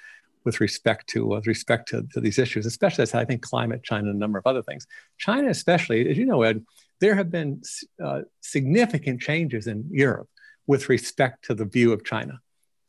[0.43, 4.09] with respect to with respect to, to these issues, especially as I think climate, China,
[4.09, 4.85] and a number of other things.
[5.17, 6.61] China, especially, as you know, Ed,
[6.99, 7.61] there have been
[8.03, 10.27] uh, significant changes in Europe
[10.67, 12.41] with respect to the view of China,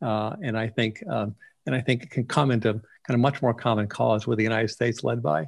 [0.02, 2.72] uh, and I think um, and I think it can come into
[3.06, 5.46] kind of much more common cause with the United States led by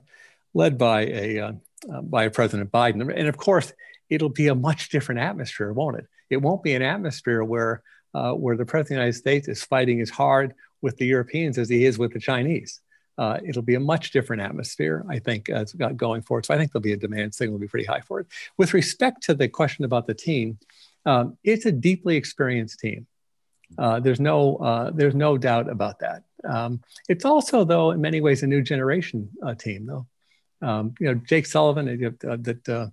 [0.54, 1.56] led by a
[1.92, 3.12] uh, uh, by President Biden.
[3.14, 3.72] And of course,
[4.08, 6.06] it'll be a much different atmosphere, won't it?
[6.30, 7.82] It won't be an atmosphere where
[8.14, 11.58] uh, where the President of the United States is fighting as hard with the Europeans
[11.58, 12.80] as he is with the Chinese.
[13.18, 16.46] Uh, it'll be a much different atmosphere, I think, as going forward.
[16.46, 18.26] So I think there'll be a demand signal will be pretty high for it.
[18.56, 20.58] With respect to the question about the team,
[21.04, 23.06] um, it's a deeply experienced team.
[23.78, 26.22] Uh, there's no uh, there's no doubt about that.
[26.44, 30.06] Um, it's also, though, in many ways, a new generation uh, team, though.
[30.66, 32.88] Um, you know, Jake Sullivan, uh, uh, that uh,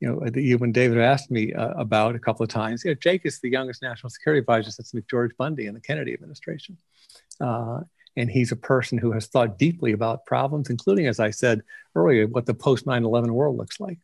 [0.00, 2.84] you know, that you and David asked me uh, about a couple of times.
[2.84, 6.14] You know, Jake is the youngest national security advisor since McGeorge Bundy in the Kennedy
[6.14, 6.78] administration,
[7.40, 7.80] uh,
[8.16, 11.60] and he's a person who has thought deeply about problems, including, as I said
[11.94, 13.98] earlier, what the post 9/11 world looks like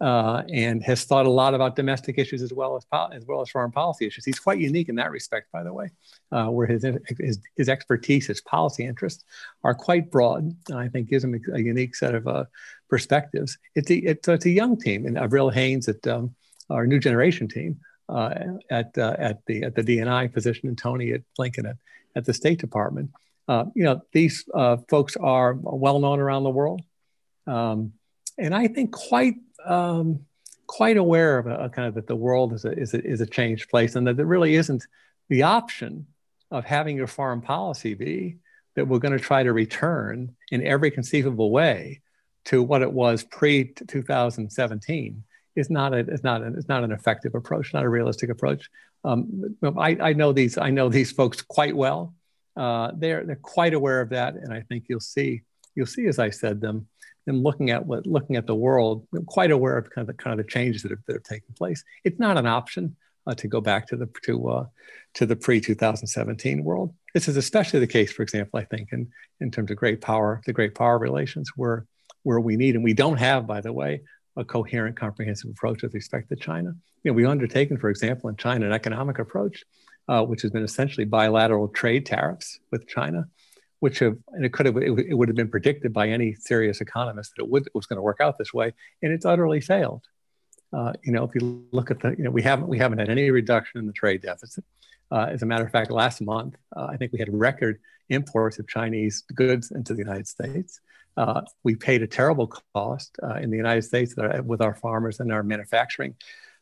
[0.00, 3.50] uh, and has thought a lot about domestic issues as well as as well as
[3.50, 4.24] foreign policy issues.
[4.24, 5.90] He's quite unique in that respect, by the way,
[6.30, 6.84] uh, where his,
[7.18, 9.24] his, his expertise, his policy interests
[9.64, 12.44] are quite broad, and I think gives him a, a unique set of uh,
[12.88, 13.58] perspectives.
[13.74, 16.34] It's a, it's, it's, a young team, and Avril Haines at um,
[16.70, 18.34] our new generation team uh,
[18.70, 21.76] at uh, at the at the DNI position, and Tony at Blinken at,
[22.14, 23.10] at the State Department.
[23.74, 24.44] You know, these
[24.88, 26.82] folks are well known around the world.
[27.46, 27.94] Um,
[28.38, 29.34] and I think quite
[29.64, 30.20] um,
[30.66, 33.26] quite aware of a, kind of that the world is a, is a, is a
[33.26, 34.86] changed place and that there really isn't
[35.28, 36.06] the option
[36.50, 38.36] of having your foreign policy be
[38.76, 42.00] that we're going to try to return in every conceivable way
[42.44, 45.24] to what it was pre 2017
[45.56, 48.70] is not a, is not a, is not an effective approach, not a realistic approach.
[49.04, 52.14] Um, I, I know these I know these folks quite well.
[52.56, 55.42] Uh, they're they're quite aware of that, and I think you'll see
[55.74, 56.88] you'll see as I said them
[57.28, 60.22] and looking at what looking at the world, I'm quite aware of kind of the
[60.22, 61.84] kind of the changes that have, that have taken place.
[62.04, 64.66] It's not an option uh, to go back to the to uh,
[65.14, 66.94] to the pre 2017 world.
[67.14, 69.08] This is especially the case, for example, I think in
[69.40, 71.86] in terms of great power, the great power relations, where
[72.22, 74.02] where we need and we don't have, by the way,
[74.36, 76.74] a coherent, comprehensive approach with respect to China.
[77.04, 79.64] You know, we've undertaken, for example, in China, an economic approach,
[80.08, 83.28] uh, which has been essentially bilateral trade tariffs with China
[83.80, 87.32] which have and it could have it, would have been predicted by any serious economist
[87.36, 90.04] that it would it was going to work out this way, and it's utterly failed.
[90.72, 93.08] Uh, you know, if you look at the, you know, we haven't we haven't had
[93.08, 94.64] any reduction in the trade deficit.
[95.10, 98.58] Uh, as a matter of fact, last month uh, I think we had record imports
[98.58, 100.80] of Chinese goods into the United States.
[101.16, 104.14] Uh, we paid a terrible cost uh, in the United States
[104.44, 106.14] with our farmers and our manufacturing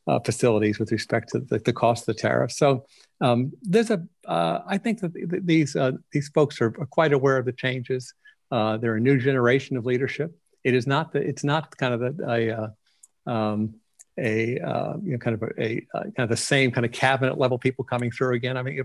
[0.07, 2.53] uh, facilities with respect to the, the, cost of the tariff.
[2.53, 2.87] So
[3.21, 5.13] um, there's a, uh, I think that
[5.45, 8.15] these uh, these folks are, quite aware of the changes.
[8.51, 10.37] Uh, they're a new generation of leadership.
[10.63, 13.75] It is not the, it's not kind of a, a, uh, um,
[14.19, 17.39] a uh, you know kind of a, a, kind of the same kind of cabinet
[17.39, 18.57] level people coming through again.
[18.57, 18.81] I mean,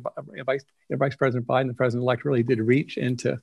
[0.45, 3.39] Vice, Vice President Biden, the President elect, really did reach into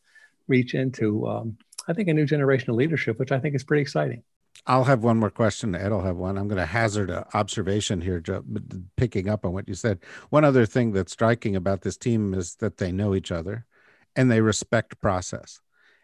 [0.48, 3.82] reach into um, I think a new generation of leadership, which I think is pretty
[3.82, 4.22] exciting.
[4.68, 5.74] I'll have one more question.
[5.74, 6.36] Ed will have one.
[6.36, 8.22] I'm going to hazard an observation here,
[8.96, 10.00] picking up on what you said.
[10.28, 13.64] One other thing that's striking about this team is that they know each other
[14.14, 15.60] and they respect process.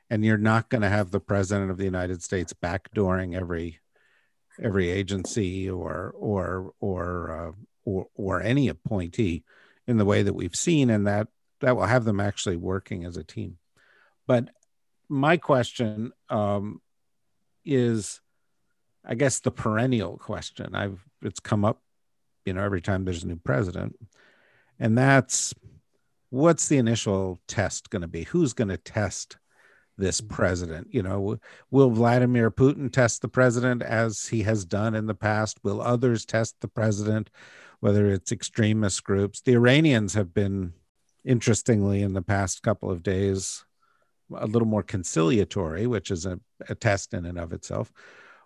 [0.08, 3.80] And you're not going to have the president of the United States backdooring every
[4.62, 7.52] every agency or or or uh,
[7.84, 9.44] or or any appointee
[9.86, 11.28] in the way that we've seen, and that
[11.60, 13.58] that will have them actually working as a team.
[14.26, 14.50] But
[15.08, 16.80] my question um,
[17.64, 18.20] is
[19.04, 20.74] I guess the perennial question.
[20.74, 21.82] I've it's come up,
[22.44, 23.96] you know, every time there's a new president,
[24.78, 25.54] and that's
[26.30, 28.24] what's the initial test going to be?
[28.24, 29.36] Who's going to test
[29.96, 30.88] this president?
[30.90, 31.38] You know,
[31.70, 35.58] will Vladimir Putin test the president as he has done in the past?
[35.62, 37.30] Will others test the president,
[37.80, 39.40] whether it's extremist groups?
[39.42, 40.72] The Iranians have been,
[41.24, 43.64] interestingly, in the past couple of days,
[44.34, 47.92] a little more conciliatory, which is a, a test in and of itself.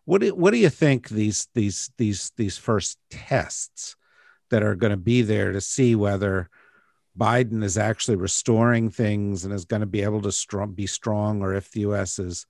[0.09, 3.95] What do, what do you think these these these these first tests
[4.49, 6.49] that are going to be there to see whether
[7.15, 11.43] Biden is actually restoring things and is going to be able to strong, be strong,
[11.43, 12.19] or if the U.S.
[12.19, 12.47] is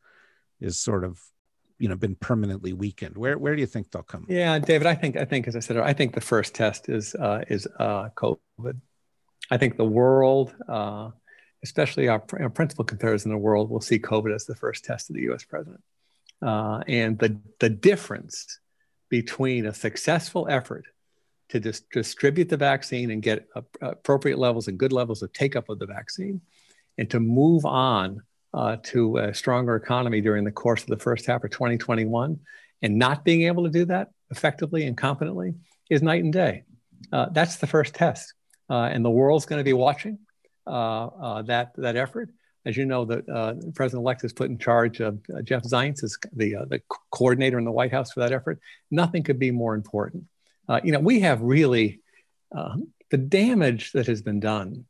[0.61, 1.21] is sort of
[1.81, 3.19] you know been permanently weakened?
[3.19, 4.27] Where where do you think they'll come?
[4.29, 7.17] Yeah, David, I think I think as I said, I think the first test is
[7.17, 8.81] uh, is uh, COVID.
[9.51, 11.11] I think the world, uh,
[11.65, 15.11] especially our, our principal competitors in the world, will see COVID as the first test
[15.11, 15.43] of the U.S.
[15.43, 15.83] president.
[16.41, 18.61] Uh, and the, the difference
[19.09, 20.85] between a successful effort
[21.49, 23.49] to dis- distribute the vaccine and get
[23.81, 26.41] appropriate levels and good levels of take up of the vaccine,
[26.99, 28.23] and to move on
[28.55, 32.39] uh, to a stronger economy during the course of the first half of 2021,
[32.83, 35.55] and not being able to do that effectively and competently
[35.91, 36.65] is night and day.
[37.13, 38.35] Uh, that's the first test,
[38.71, 40.19] uh, and the world's going to be watching
[40.67, 42.31] uh, uh, that that effort.
[42.67, 46.57] As you know, the uh, president-elect has put in charge of Jeff Zients as the
[46.69, 48.61] the coordinator in the White House for that effort.
[48.91, 50.25] Nothing could be more important.
[50.83, 52.01] you know, we have really
[52.53, 54.85] the damage that has been done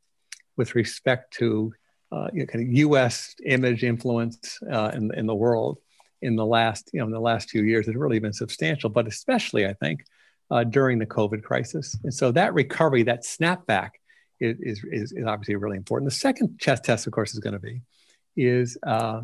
[0.57, 1.73] with respect to
[2.11, 3.35] uh, you know, kind of U.S.
[3.45, 5.79] image influence uh, in, in the world
[6.23, 9.07] in the last you know in the last few years has really been substantial, but
[9.07, 10.05] especially I think
[10.51, 11.97] uh, during the COVID crisis.
[12.03, 13.91] And so that recovery, that snapback,
[14.41, 16.11] is, is, is obviously really important.
[16.11, 17.83] The second chess test, of course, is going to be
[18.37, 19.23] is uh,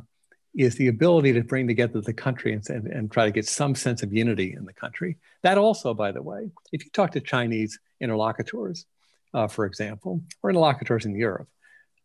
[0.54, 3.74] is the ability to bring together the country and, and, and, try to get some
[3.74, 5.16] sense of unity in the country.
[5.42, 8.86] That also, by the way, if you talk to Chinese interlocutors,
[9.32, 11.48] uh, for example, or interlocutors in Europe,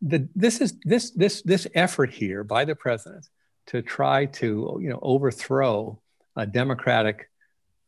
[0.02, 3.28] the, this is this this this effort here by the president
[3.66, 6.00] to try to you know overthrow
[6.36, 7.30] a democratic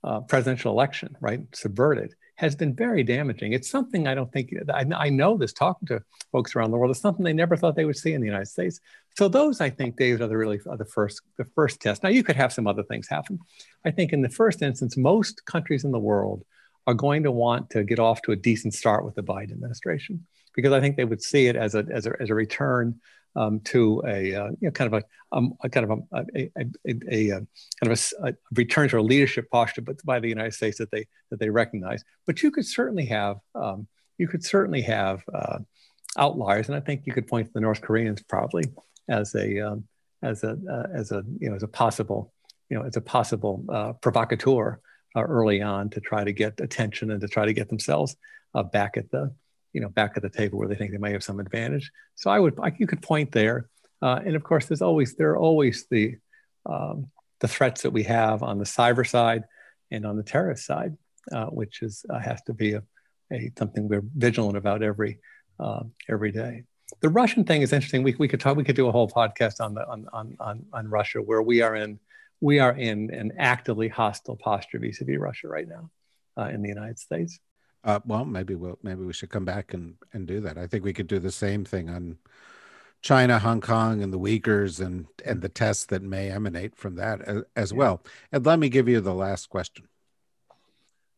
[0.04, 3.52] uh, presidential election, right, subvert it, has been very damaging.
[3.52, 6.02] It's something I don't think I, I know this talking to
[6.32, 6.90] folks around the world.
[6.90, 8.80] It's something they never thought they would see in the United States.
[9.16, 12.02] So those, I think, David, are the really are the first the first test.
[12.02, 13.38] Now you could have some other things happen.
[13.84, 16.44] I think in the first instance, most countries in the world
[16.88, 20.26] are going to want to get off to a decent start with the Biden administration
[20.56, 23.00] because I think they would see it as a as a, as a return
[23.36, 26.50] um, to a uh, you know kind of a, um, a kind of a, a,
[27.10, 27.40] a, uh,
[27.80, 31.06] kind of a, return to a leadership posture, but by the United States that they
[31.30, 32.04] that they recognize.
[32.26, 33.86] But you could certainly have um,
[34.18, 35.58] you could certainly have uh,
[36.16, 38.64] outliers, and I think you could point to the North Koreans probably
[39.08, 39.84] as a um,
[40.22, 42.32] as a uh, as a you know as a possible
[42.68, 44.80] you know as a possible uh, provocateur
[45.16, 48.16] uh, early on to try to get attention and to try to get themselves
[48.70, 49.34] back at the
[49.72, 51.90] you know, back at the table where they think they may have some advantage.
[52.14, 53.68] So I would, I, you could point there.
[54.00, 56.16] Uh, and of course, there's always, there are always the,
[56.66, 57.08] um,
[57.40, 59.44] the threats that we have on the cyber side
[59.90, 60.96] and on the terrorist side,
[61.30, 62.82] uh, which is, uh, has to be a,
[63.32, 65.18] a, something we're vigilant about every,
[65.58, 66.64] um, every day.
[67.00, 68.02] The Russian thing is interesting.
[68.02, 70.66] We, we could talk, we could do a whole podcast on the, on, on, on,
[70.72, 71.98] on Russia where we are in,
[72.40, 75.90] we are in an actively hostile posture vis-a-vis Russia right now
[76.36, 77.38] uh, in the United States.
[77.84, 80.56] Uh, well, maybe we'll maybe we should come back and and do that.
[80.56, 82.18] I think we could do the same thing on
[83.00, 87.20] China, Hong Kong, and the Uyghurs, and and the tests that may emanate from that
[87.22, 88.02] as, as well.
[88.30, 89.88] And let me give you the last question.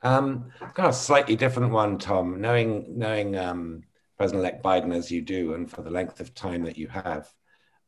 [0.03, 2.41] Um, got a slightly different one, Tom.
[2.41, 3.83] Knowing knowing um,
[4.17, 7.33] President-elect Biden as you do, and for the length of time that you have,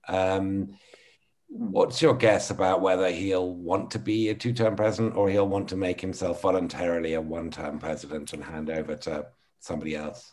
[0.08, 0.76] um,
[1.48, 5.48] What's your guess about whether he'll want to be a two term president or he'll
[5.48, 9.26] want to make himself voluntarily a one term president and hand over to
[9.60, 10.30] somebody else?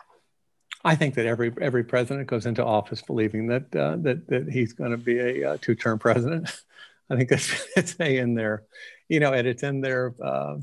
[0.83, 4.73] I think that every every president goes into office believing that uh, that that he's
[4.73, 6.49] going to be a uh, two term president.
[7.09, 8.63] I think that's it's in there,
[9.07, 10.15] you know, and it's in there.
[10.21, 10.57] Uh,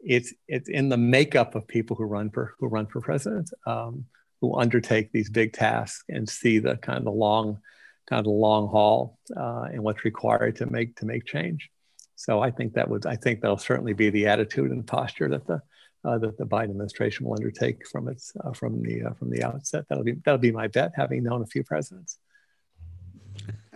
[0.00, 4.06] it's it's in the makeup of people who run for who run for president, um,
[4.40, 7.60] who undertake these big tasks and see the kind of the long
[8.06, 11.70] kind of the long haul uh, and what's required to make to make change.
[12.14, 15.46] So I think that would I think that'll certainly be the attitude and posture that
[15.46, 15.60] the
[16.04, 19.42] uh, that the Biden administration will undertake from its uh, from the uh, from the
[19.42, 19.84] outset.
[19.88, 22.18] That'll be that'll be my bet, having known a few presidents.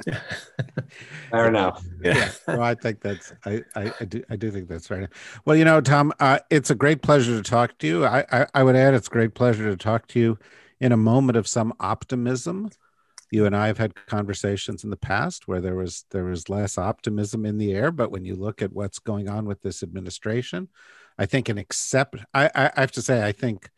[1.31, 1.85] Fair enough.
[2.03, 2.17] Yeah.
[2.17, 2.31] yeah.
[2.47, 5.09] Well, I think that's I, I, I, do I do think that's right.
[5.45, 8.07] Well, you know, Tom, uh, it's a great pleasure to talk to you.
[8.07, 10.39] I, I I would add it's a great pleasure to talk to you
[10.81, 12.71] in a moment of some optimism
[13.31, 16.77] you and I have had conversations in the past where there was there was less
[16.77, 20.69] optimism in the air, but when you look at what's going on with this administration,
[21.19, 23.71] I think an accept I, I have to say I think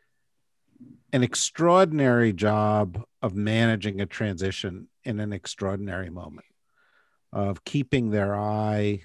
[1.12, 6.46] an extraordinary job of managing a transition in an extraordinary moment
[7.32, 9.02] of keeping their eye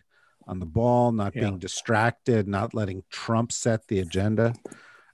[0.48, 1.42] on the ball, not yeah.
[1.42, 4.54] being distracted, not letting Trump set the agenda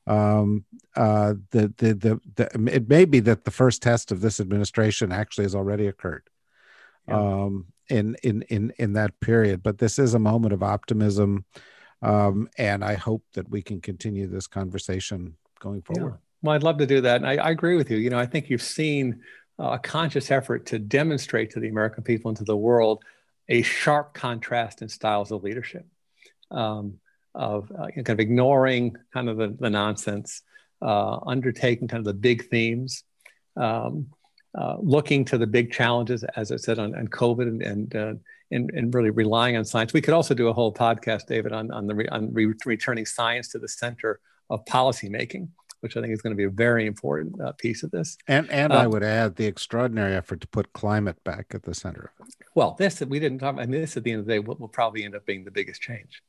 [0.06, 4.40] um, uh, the, the, the, the, it may be that the first test of this
[4.40, 6.30] administration actually has already occurred
[7.08, 7.16] yeah.
[7.16, 9.64] um, in, in, in, in that period.
[9.64, 11.46] But this is a moment of optimism.
[12.02, 16.12] Um, and I hope that we can continue this conversation going forward.
[16.12, 16.18] Yeah.
[16.42, 17.18] Well, I'd love to do that.
[17.18, 17.98] And I, I, agree with you.
[17.98, 19.22] You know, I think you've seen
[19.58, 23.04] a conscious effort to demonstrate to the American people and to the world
[23.48, 25.86] a sharp contrast in styles of leadership.
[26.52, 27.00] Um,
[27.36, 30.42] of uh, kind of ignoring kind of the, the nonsense,
[30.82, 33.04] uh, undertaking kind of the big themes,
[33.56, 34.08] um,
[34.58, 38.14] uh, looking to the big challenges, as I said, on, on COVID and, and, uh,
[38.52, 39.94] in, in really relying on science.
[39.94, 43.06] We could also do a whole podcast, David, on, on the re, on re, returning
[43.06, 44.20] science to the center
[44.52, 45.48] of policymaking,
[45.80, 48.16] which I think is going to be a very important uh, piece of this.
[48.28, 52.12] And and I would add the extraordinary effort to put climate back at the center
[52.20, 52.36] of it.
[52.54, 53.56] Well, this we didn't talk.
[53.58, 55.46] I mean, this at the end of the day will, will probably end up being
[55.46, 56.22] the biggest change,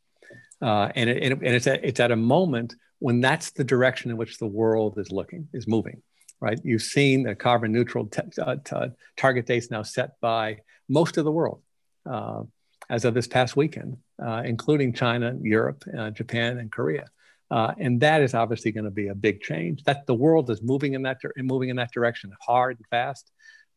[0.65, 4.17] uh, and it, and it's at, it's at a moment when that's the direction in
[4.17, 6.03] which the world is looking, is moving
[6.45, 6.61] right?
[6.63, 10.59] You've seen the carbon neutral t- uh, t- target dates now set by
[10.91, 11.63] most of the world
[12.05, 12.43] uh,
[12.91, 17.07] as of this past weekend, uh, including China, Europe, uh, Japan, and Korea.
[17.51, 19.85] Uh, and that is obviously going to be a big change.
[19.85, 23.31] That the world is moving in that di- moving in that direction hard and fast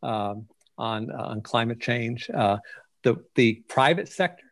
[0.03, 2.29] um, on on climate change.
[2.29, 2.57] Uh,
[3.03, 4.45] the the private sector,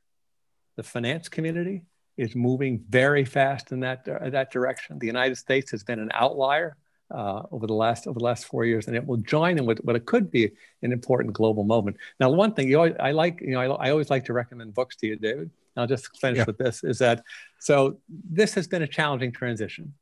[0.76, 1.84] the finance community,
[2.18, 5.00] is moving very fast in that that direction.
[5.00, 6.78] The United States has been an outlier
[7.12, 9.80] uh, over the last over the last four years, and it will join in with
[9.80, 10.52] what it could be
[10.82, 11.98] an important global moment.
[12.20, 14.74] Now, one thing you always, I like, you know, I, I, always like to recommend
[14.74, 15.52] books to you, David.
[15.78, 16.46] I'll just finish yeah.
[16.46, 17.24] with this: is that
[17.60, 18.00] so?
[18.10, 19.94] This has been a challenging transition,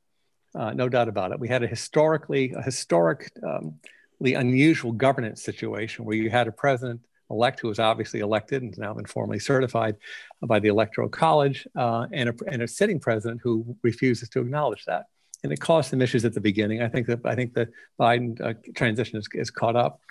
[0.55, 1.39] uh, no doubt about it.
[1.39, 3.79] We had a historically a historically um,
[4.21, 7.01] unusual governance situation where you had a president
[7.33, 9.95] elect who was obviously elected and has now been formally certified
[10.41, 14.85] by the electoral college uh, and, a, and a sitting president who refuses to acknowledge
[14.85, 15.05] that
[15.43, 16.81] and it caused some issues at the beginning.
[16.81, 17.69] I think that I think the
[17.99, 20.01] Biden uh, transition is, is caught up,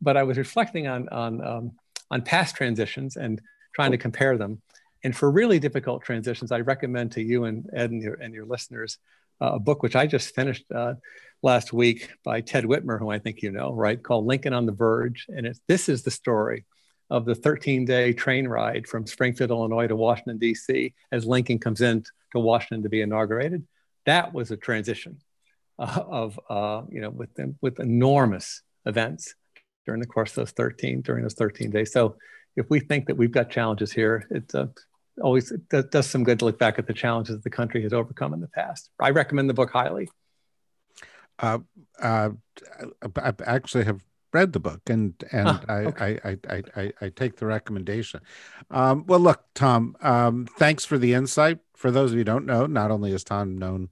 [0.00, 1.72] but I was reflecting on on um,
[2.10, 3.40] on past transitions and
[3.74, 4.60] trying to compare them.
[5.04, 8.44] And for really difficult transitions, I recommend to you and Ed and your, and your
[8.44, 8.98] listeners
[9.40, 10.94] uh, a book which I just finished uh,
[11.42, 14.72] last week by Ted Widmer, who I think you know, right, called Lincoln on the
[14.72, 15.26] Verge.
[15.28, 16.64] And it's, this is the story
[17.08, 21.80] of the 13 day train ride from Springfield, Illinois to Washington, D.C., as Lincoln comes
[21.80, 23.64] in to Washington to be inaugurated
[24.06, 25.20] that was a transition
[25.78, 27.30] uh, of uh, you know with
[27.60, 29.34] with enormous events
[29.86, 32.16] during the course of those 13 during those 13 days so
[32.56, 34.66] if we think that we've got challenges here it uh,
[35.22, 38.32] always it does some good to look back at the challenges the country has overcome
[38.32, 40.08] in the past i recommend the book highly
[41.40, 41.58] uh,
[42.00, 42.30] uh,
[43.16, 46.20] I actually have read the book and and huh, I, okay.
[46.24, 48.20] I, I, I I take the recommendation.
[48.70, 51.58] Um, well, look, Tom, um, thanks for the insight.
[51.74, 53.88] For those of you who don't know, not only has Tom known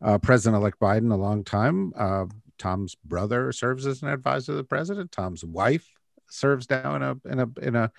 [0.00, 2.26] uh, President-elect Biden a long time, uh,
[2.58, 5.12] Tom's brother serves as an advisor to the president.
[5.12, 5.88] Tom's wife
[6.30, 7.92] serves now in a in a in a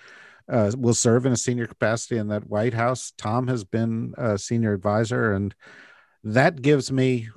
[0.48, 3.12] uh, will serve in a senior capacity in that White House.
[3.16, 5.54] Tom has been a senior advisor, and
[6.24, 7.28] that gives me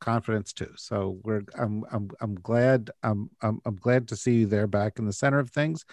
[0.00, 0.72] confidence too.
[0.76, 4.98] So we're I'm I'm I'm glad I'm I'm, I'm glad to see you there back
[4.98, 5.84] in the center of things.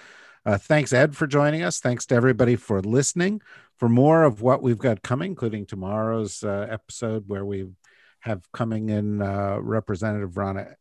[0.46, 1.80] Uh, thanks Ed for joining us.
[1.80, 3.42] Thanks to everybody for listening.
[3.78, 7.68] For more of what we've got coming, including tomorrow's uh, episode where we
[8.22, 10.76] have coming in uh, Representative Veronica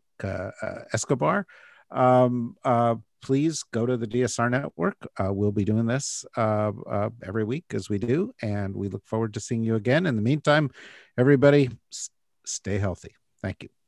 [0.63, 1.47] uh, Escobar.
[1.91, 4.97] Um, uh, please go to the DSR network.
[5.19, 9.05] Uh, we'll be doing this uh, uh, every week as we do, and we look
[9.07, 10.07] forward to seeing you again.
[10.07, 10.71] In the meantime,
[11.19, 11.71] everybody,
[12.47, 13.15] stay healthy.
[13.43, 13.86] Thank you.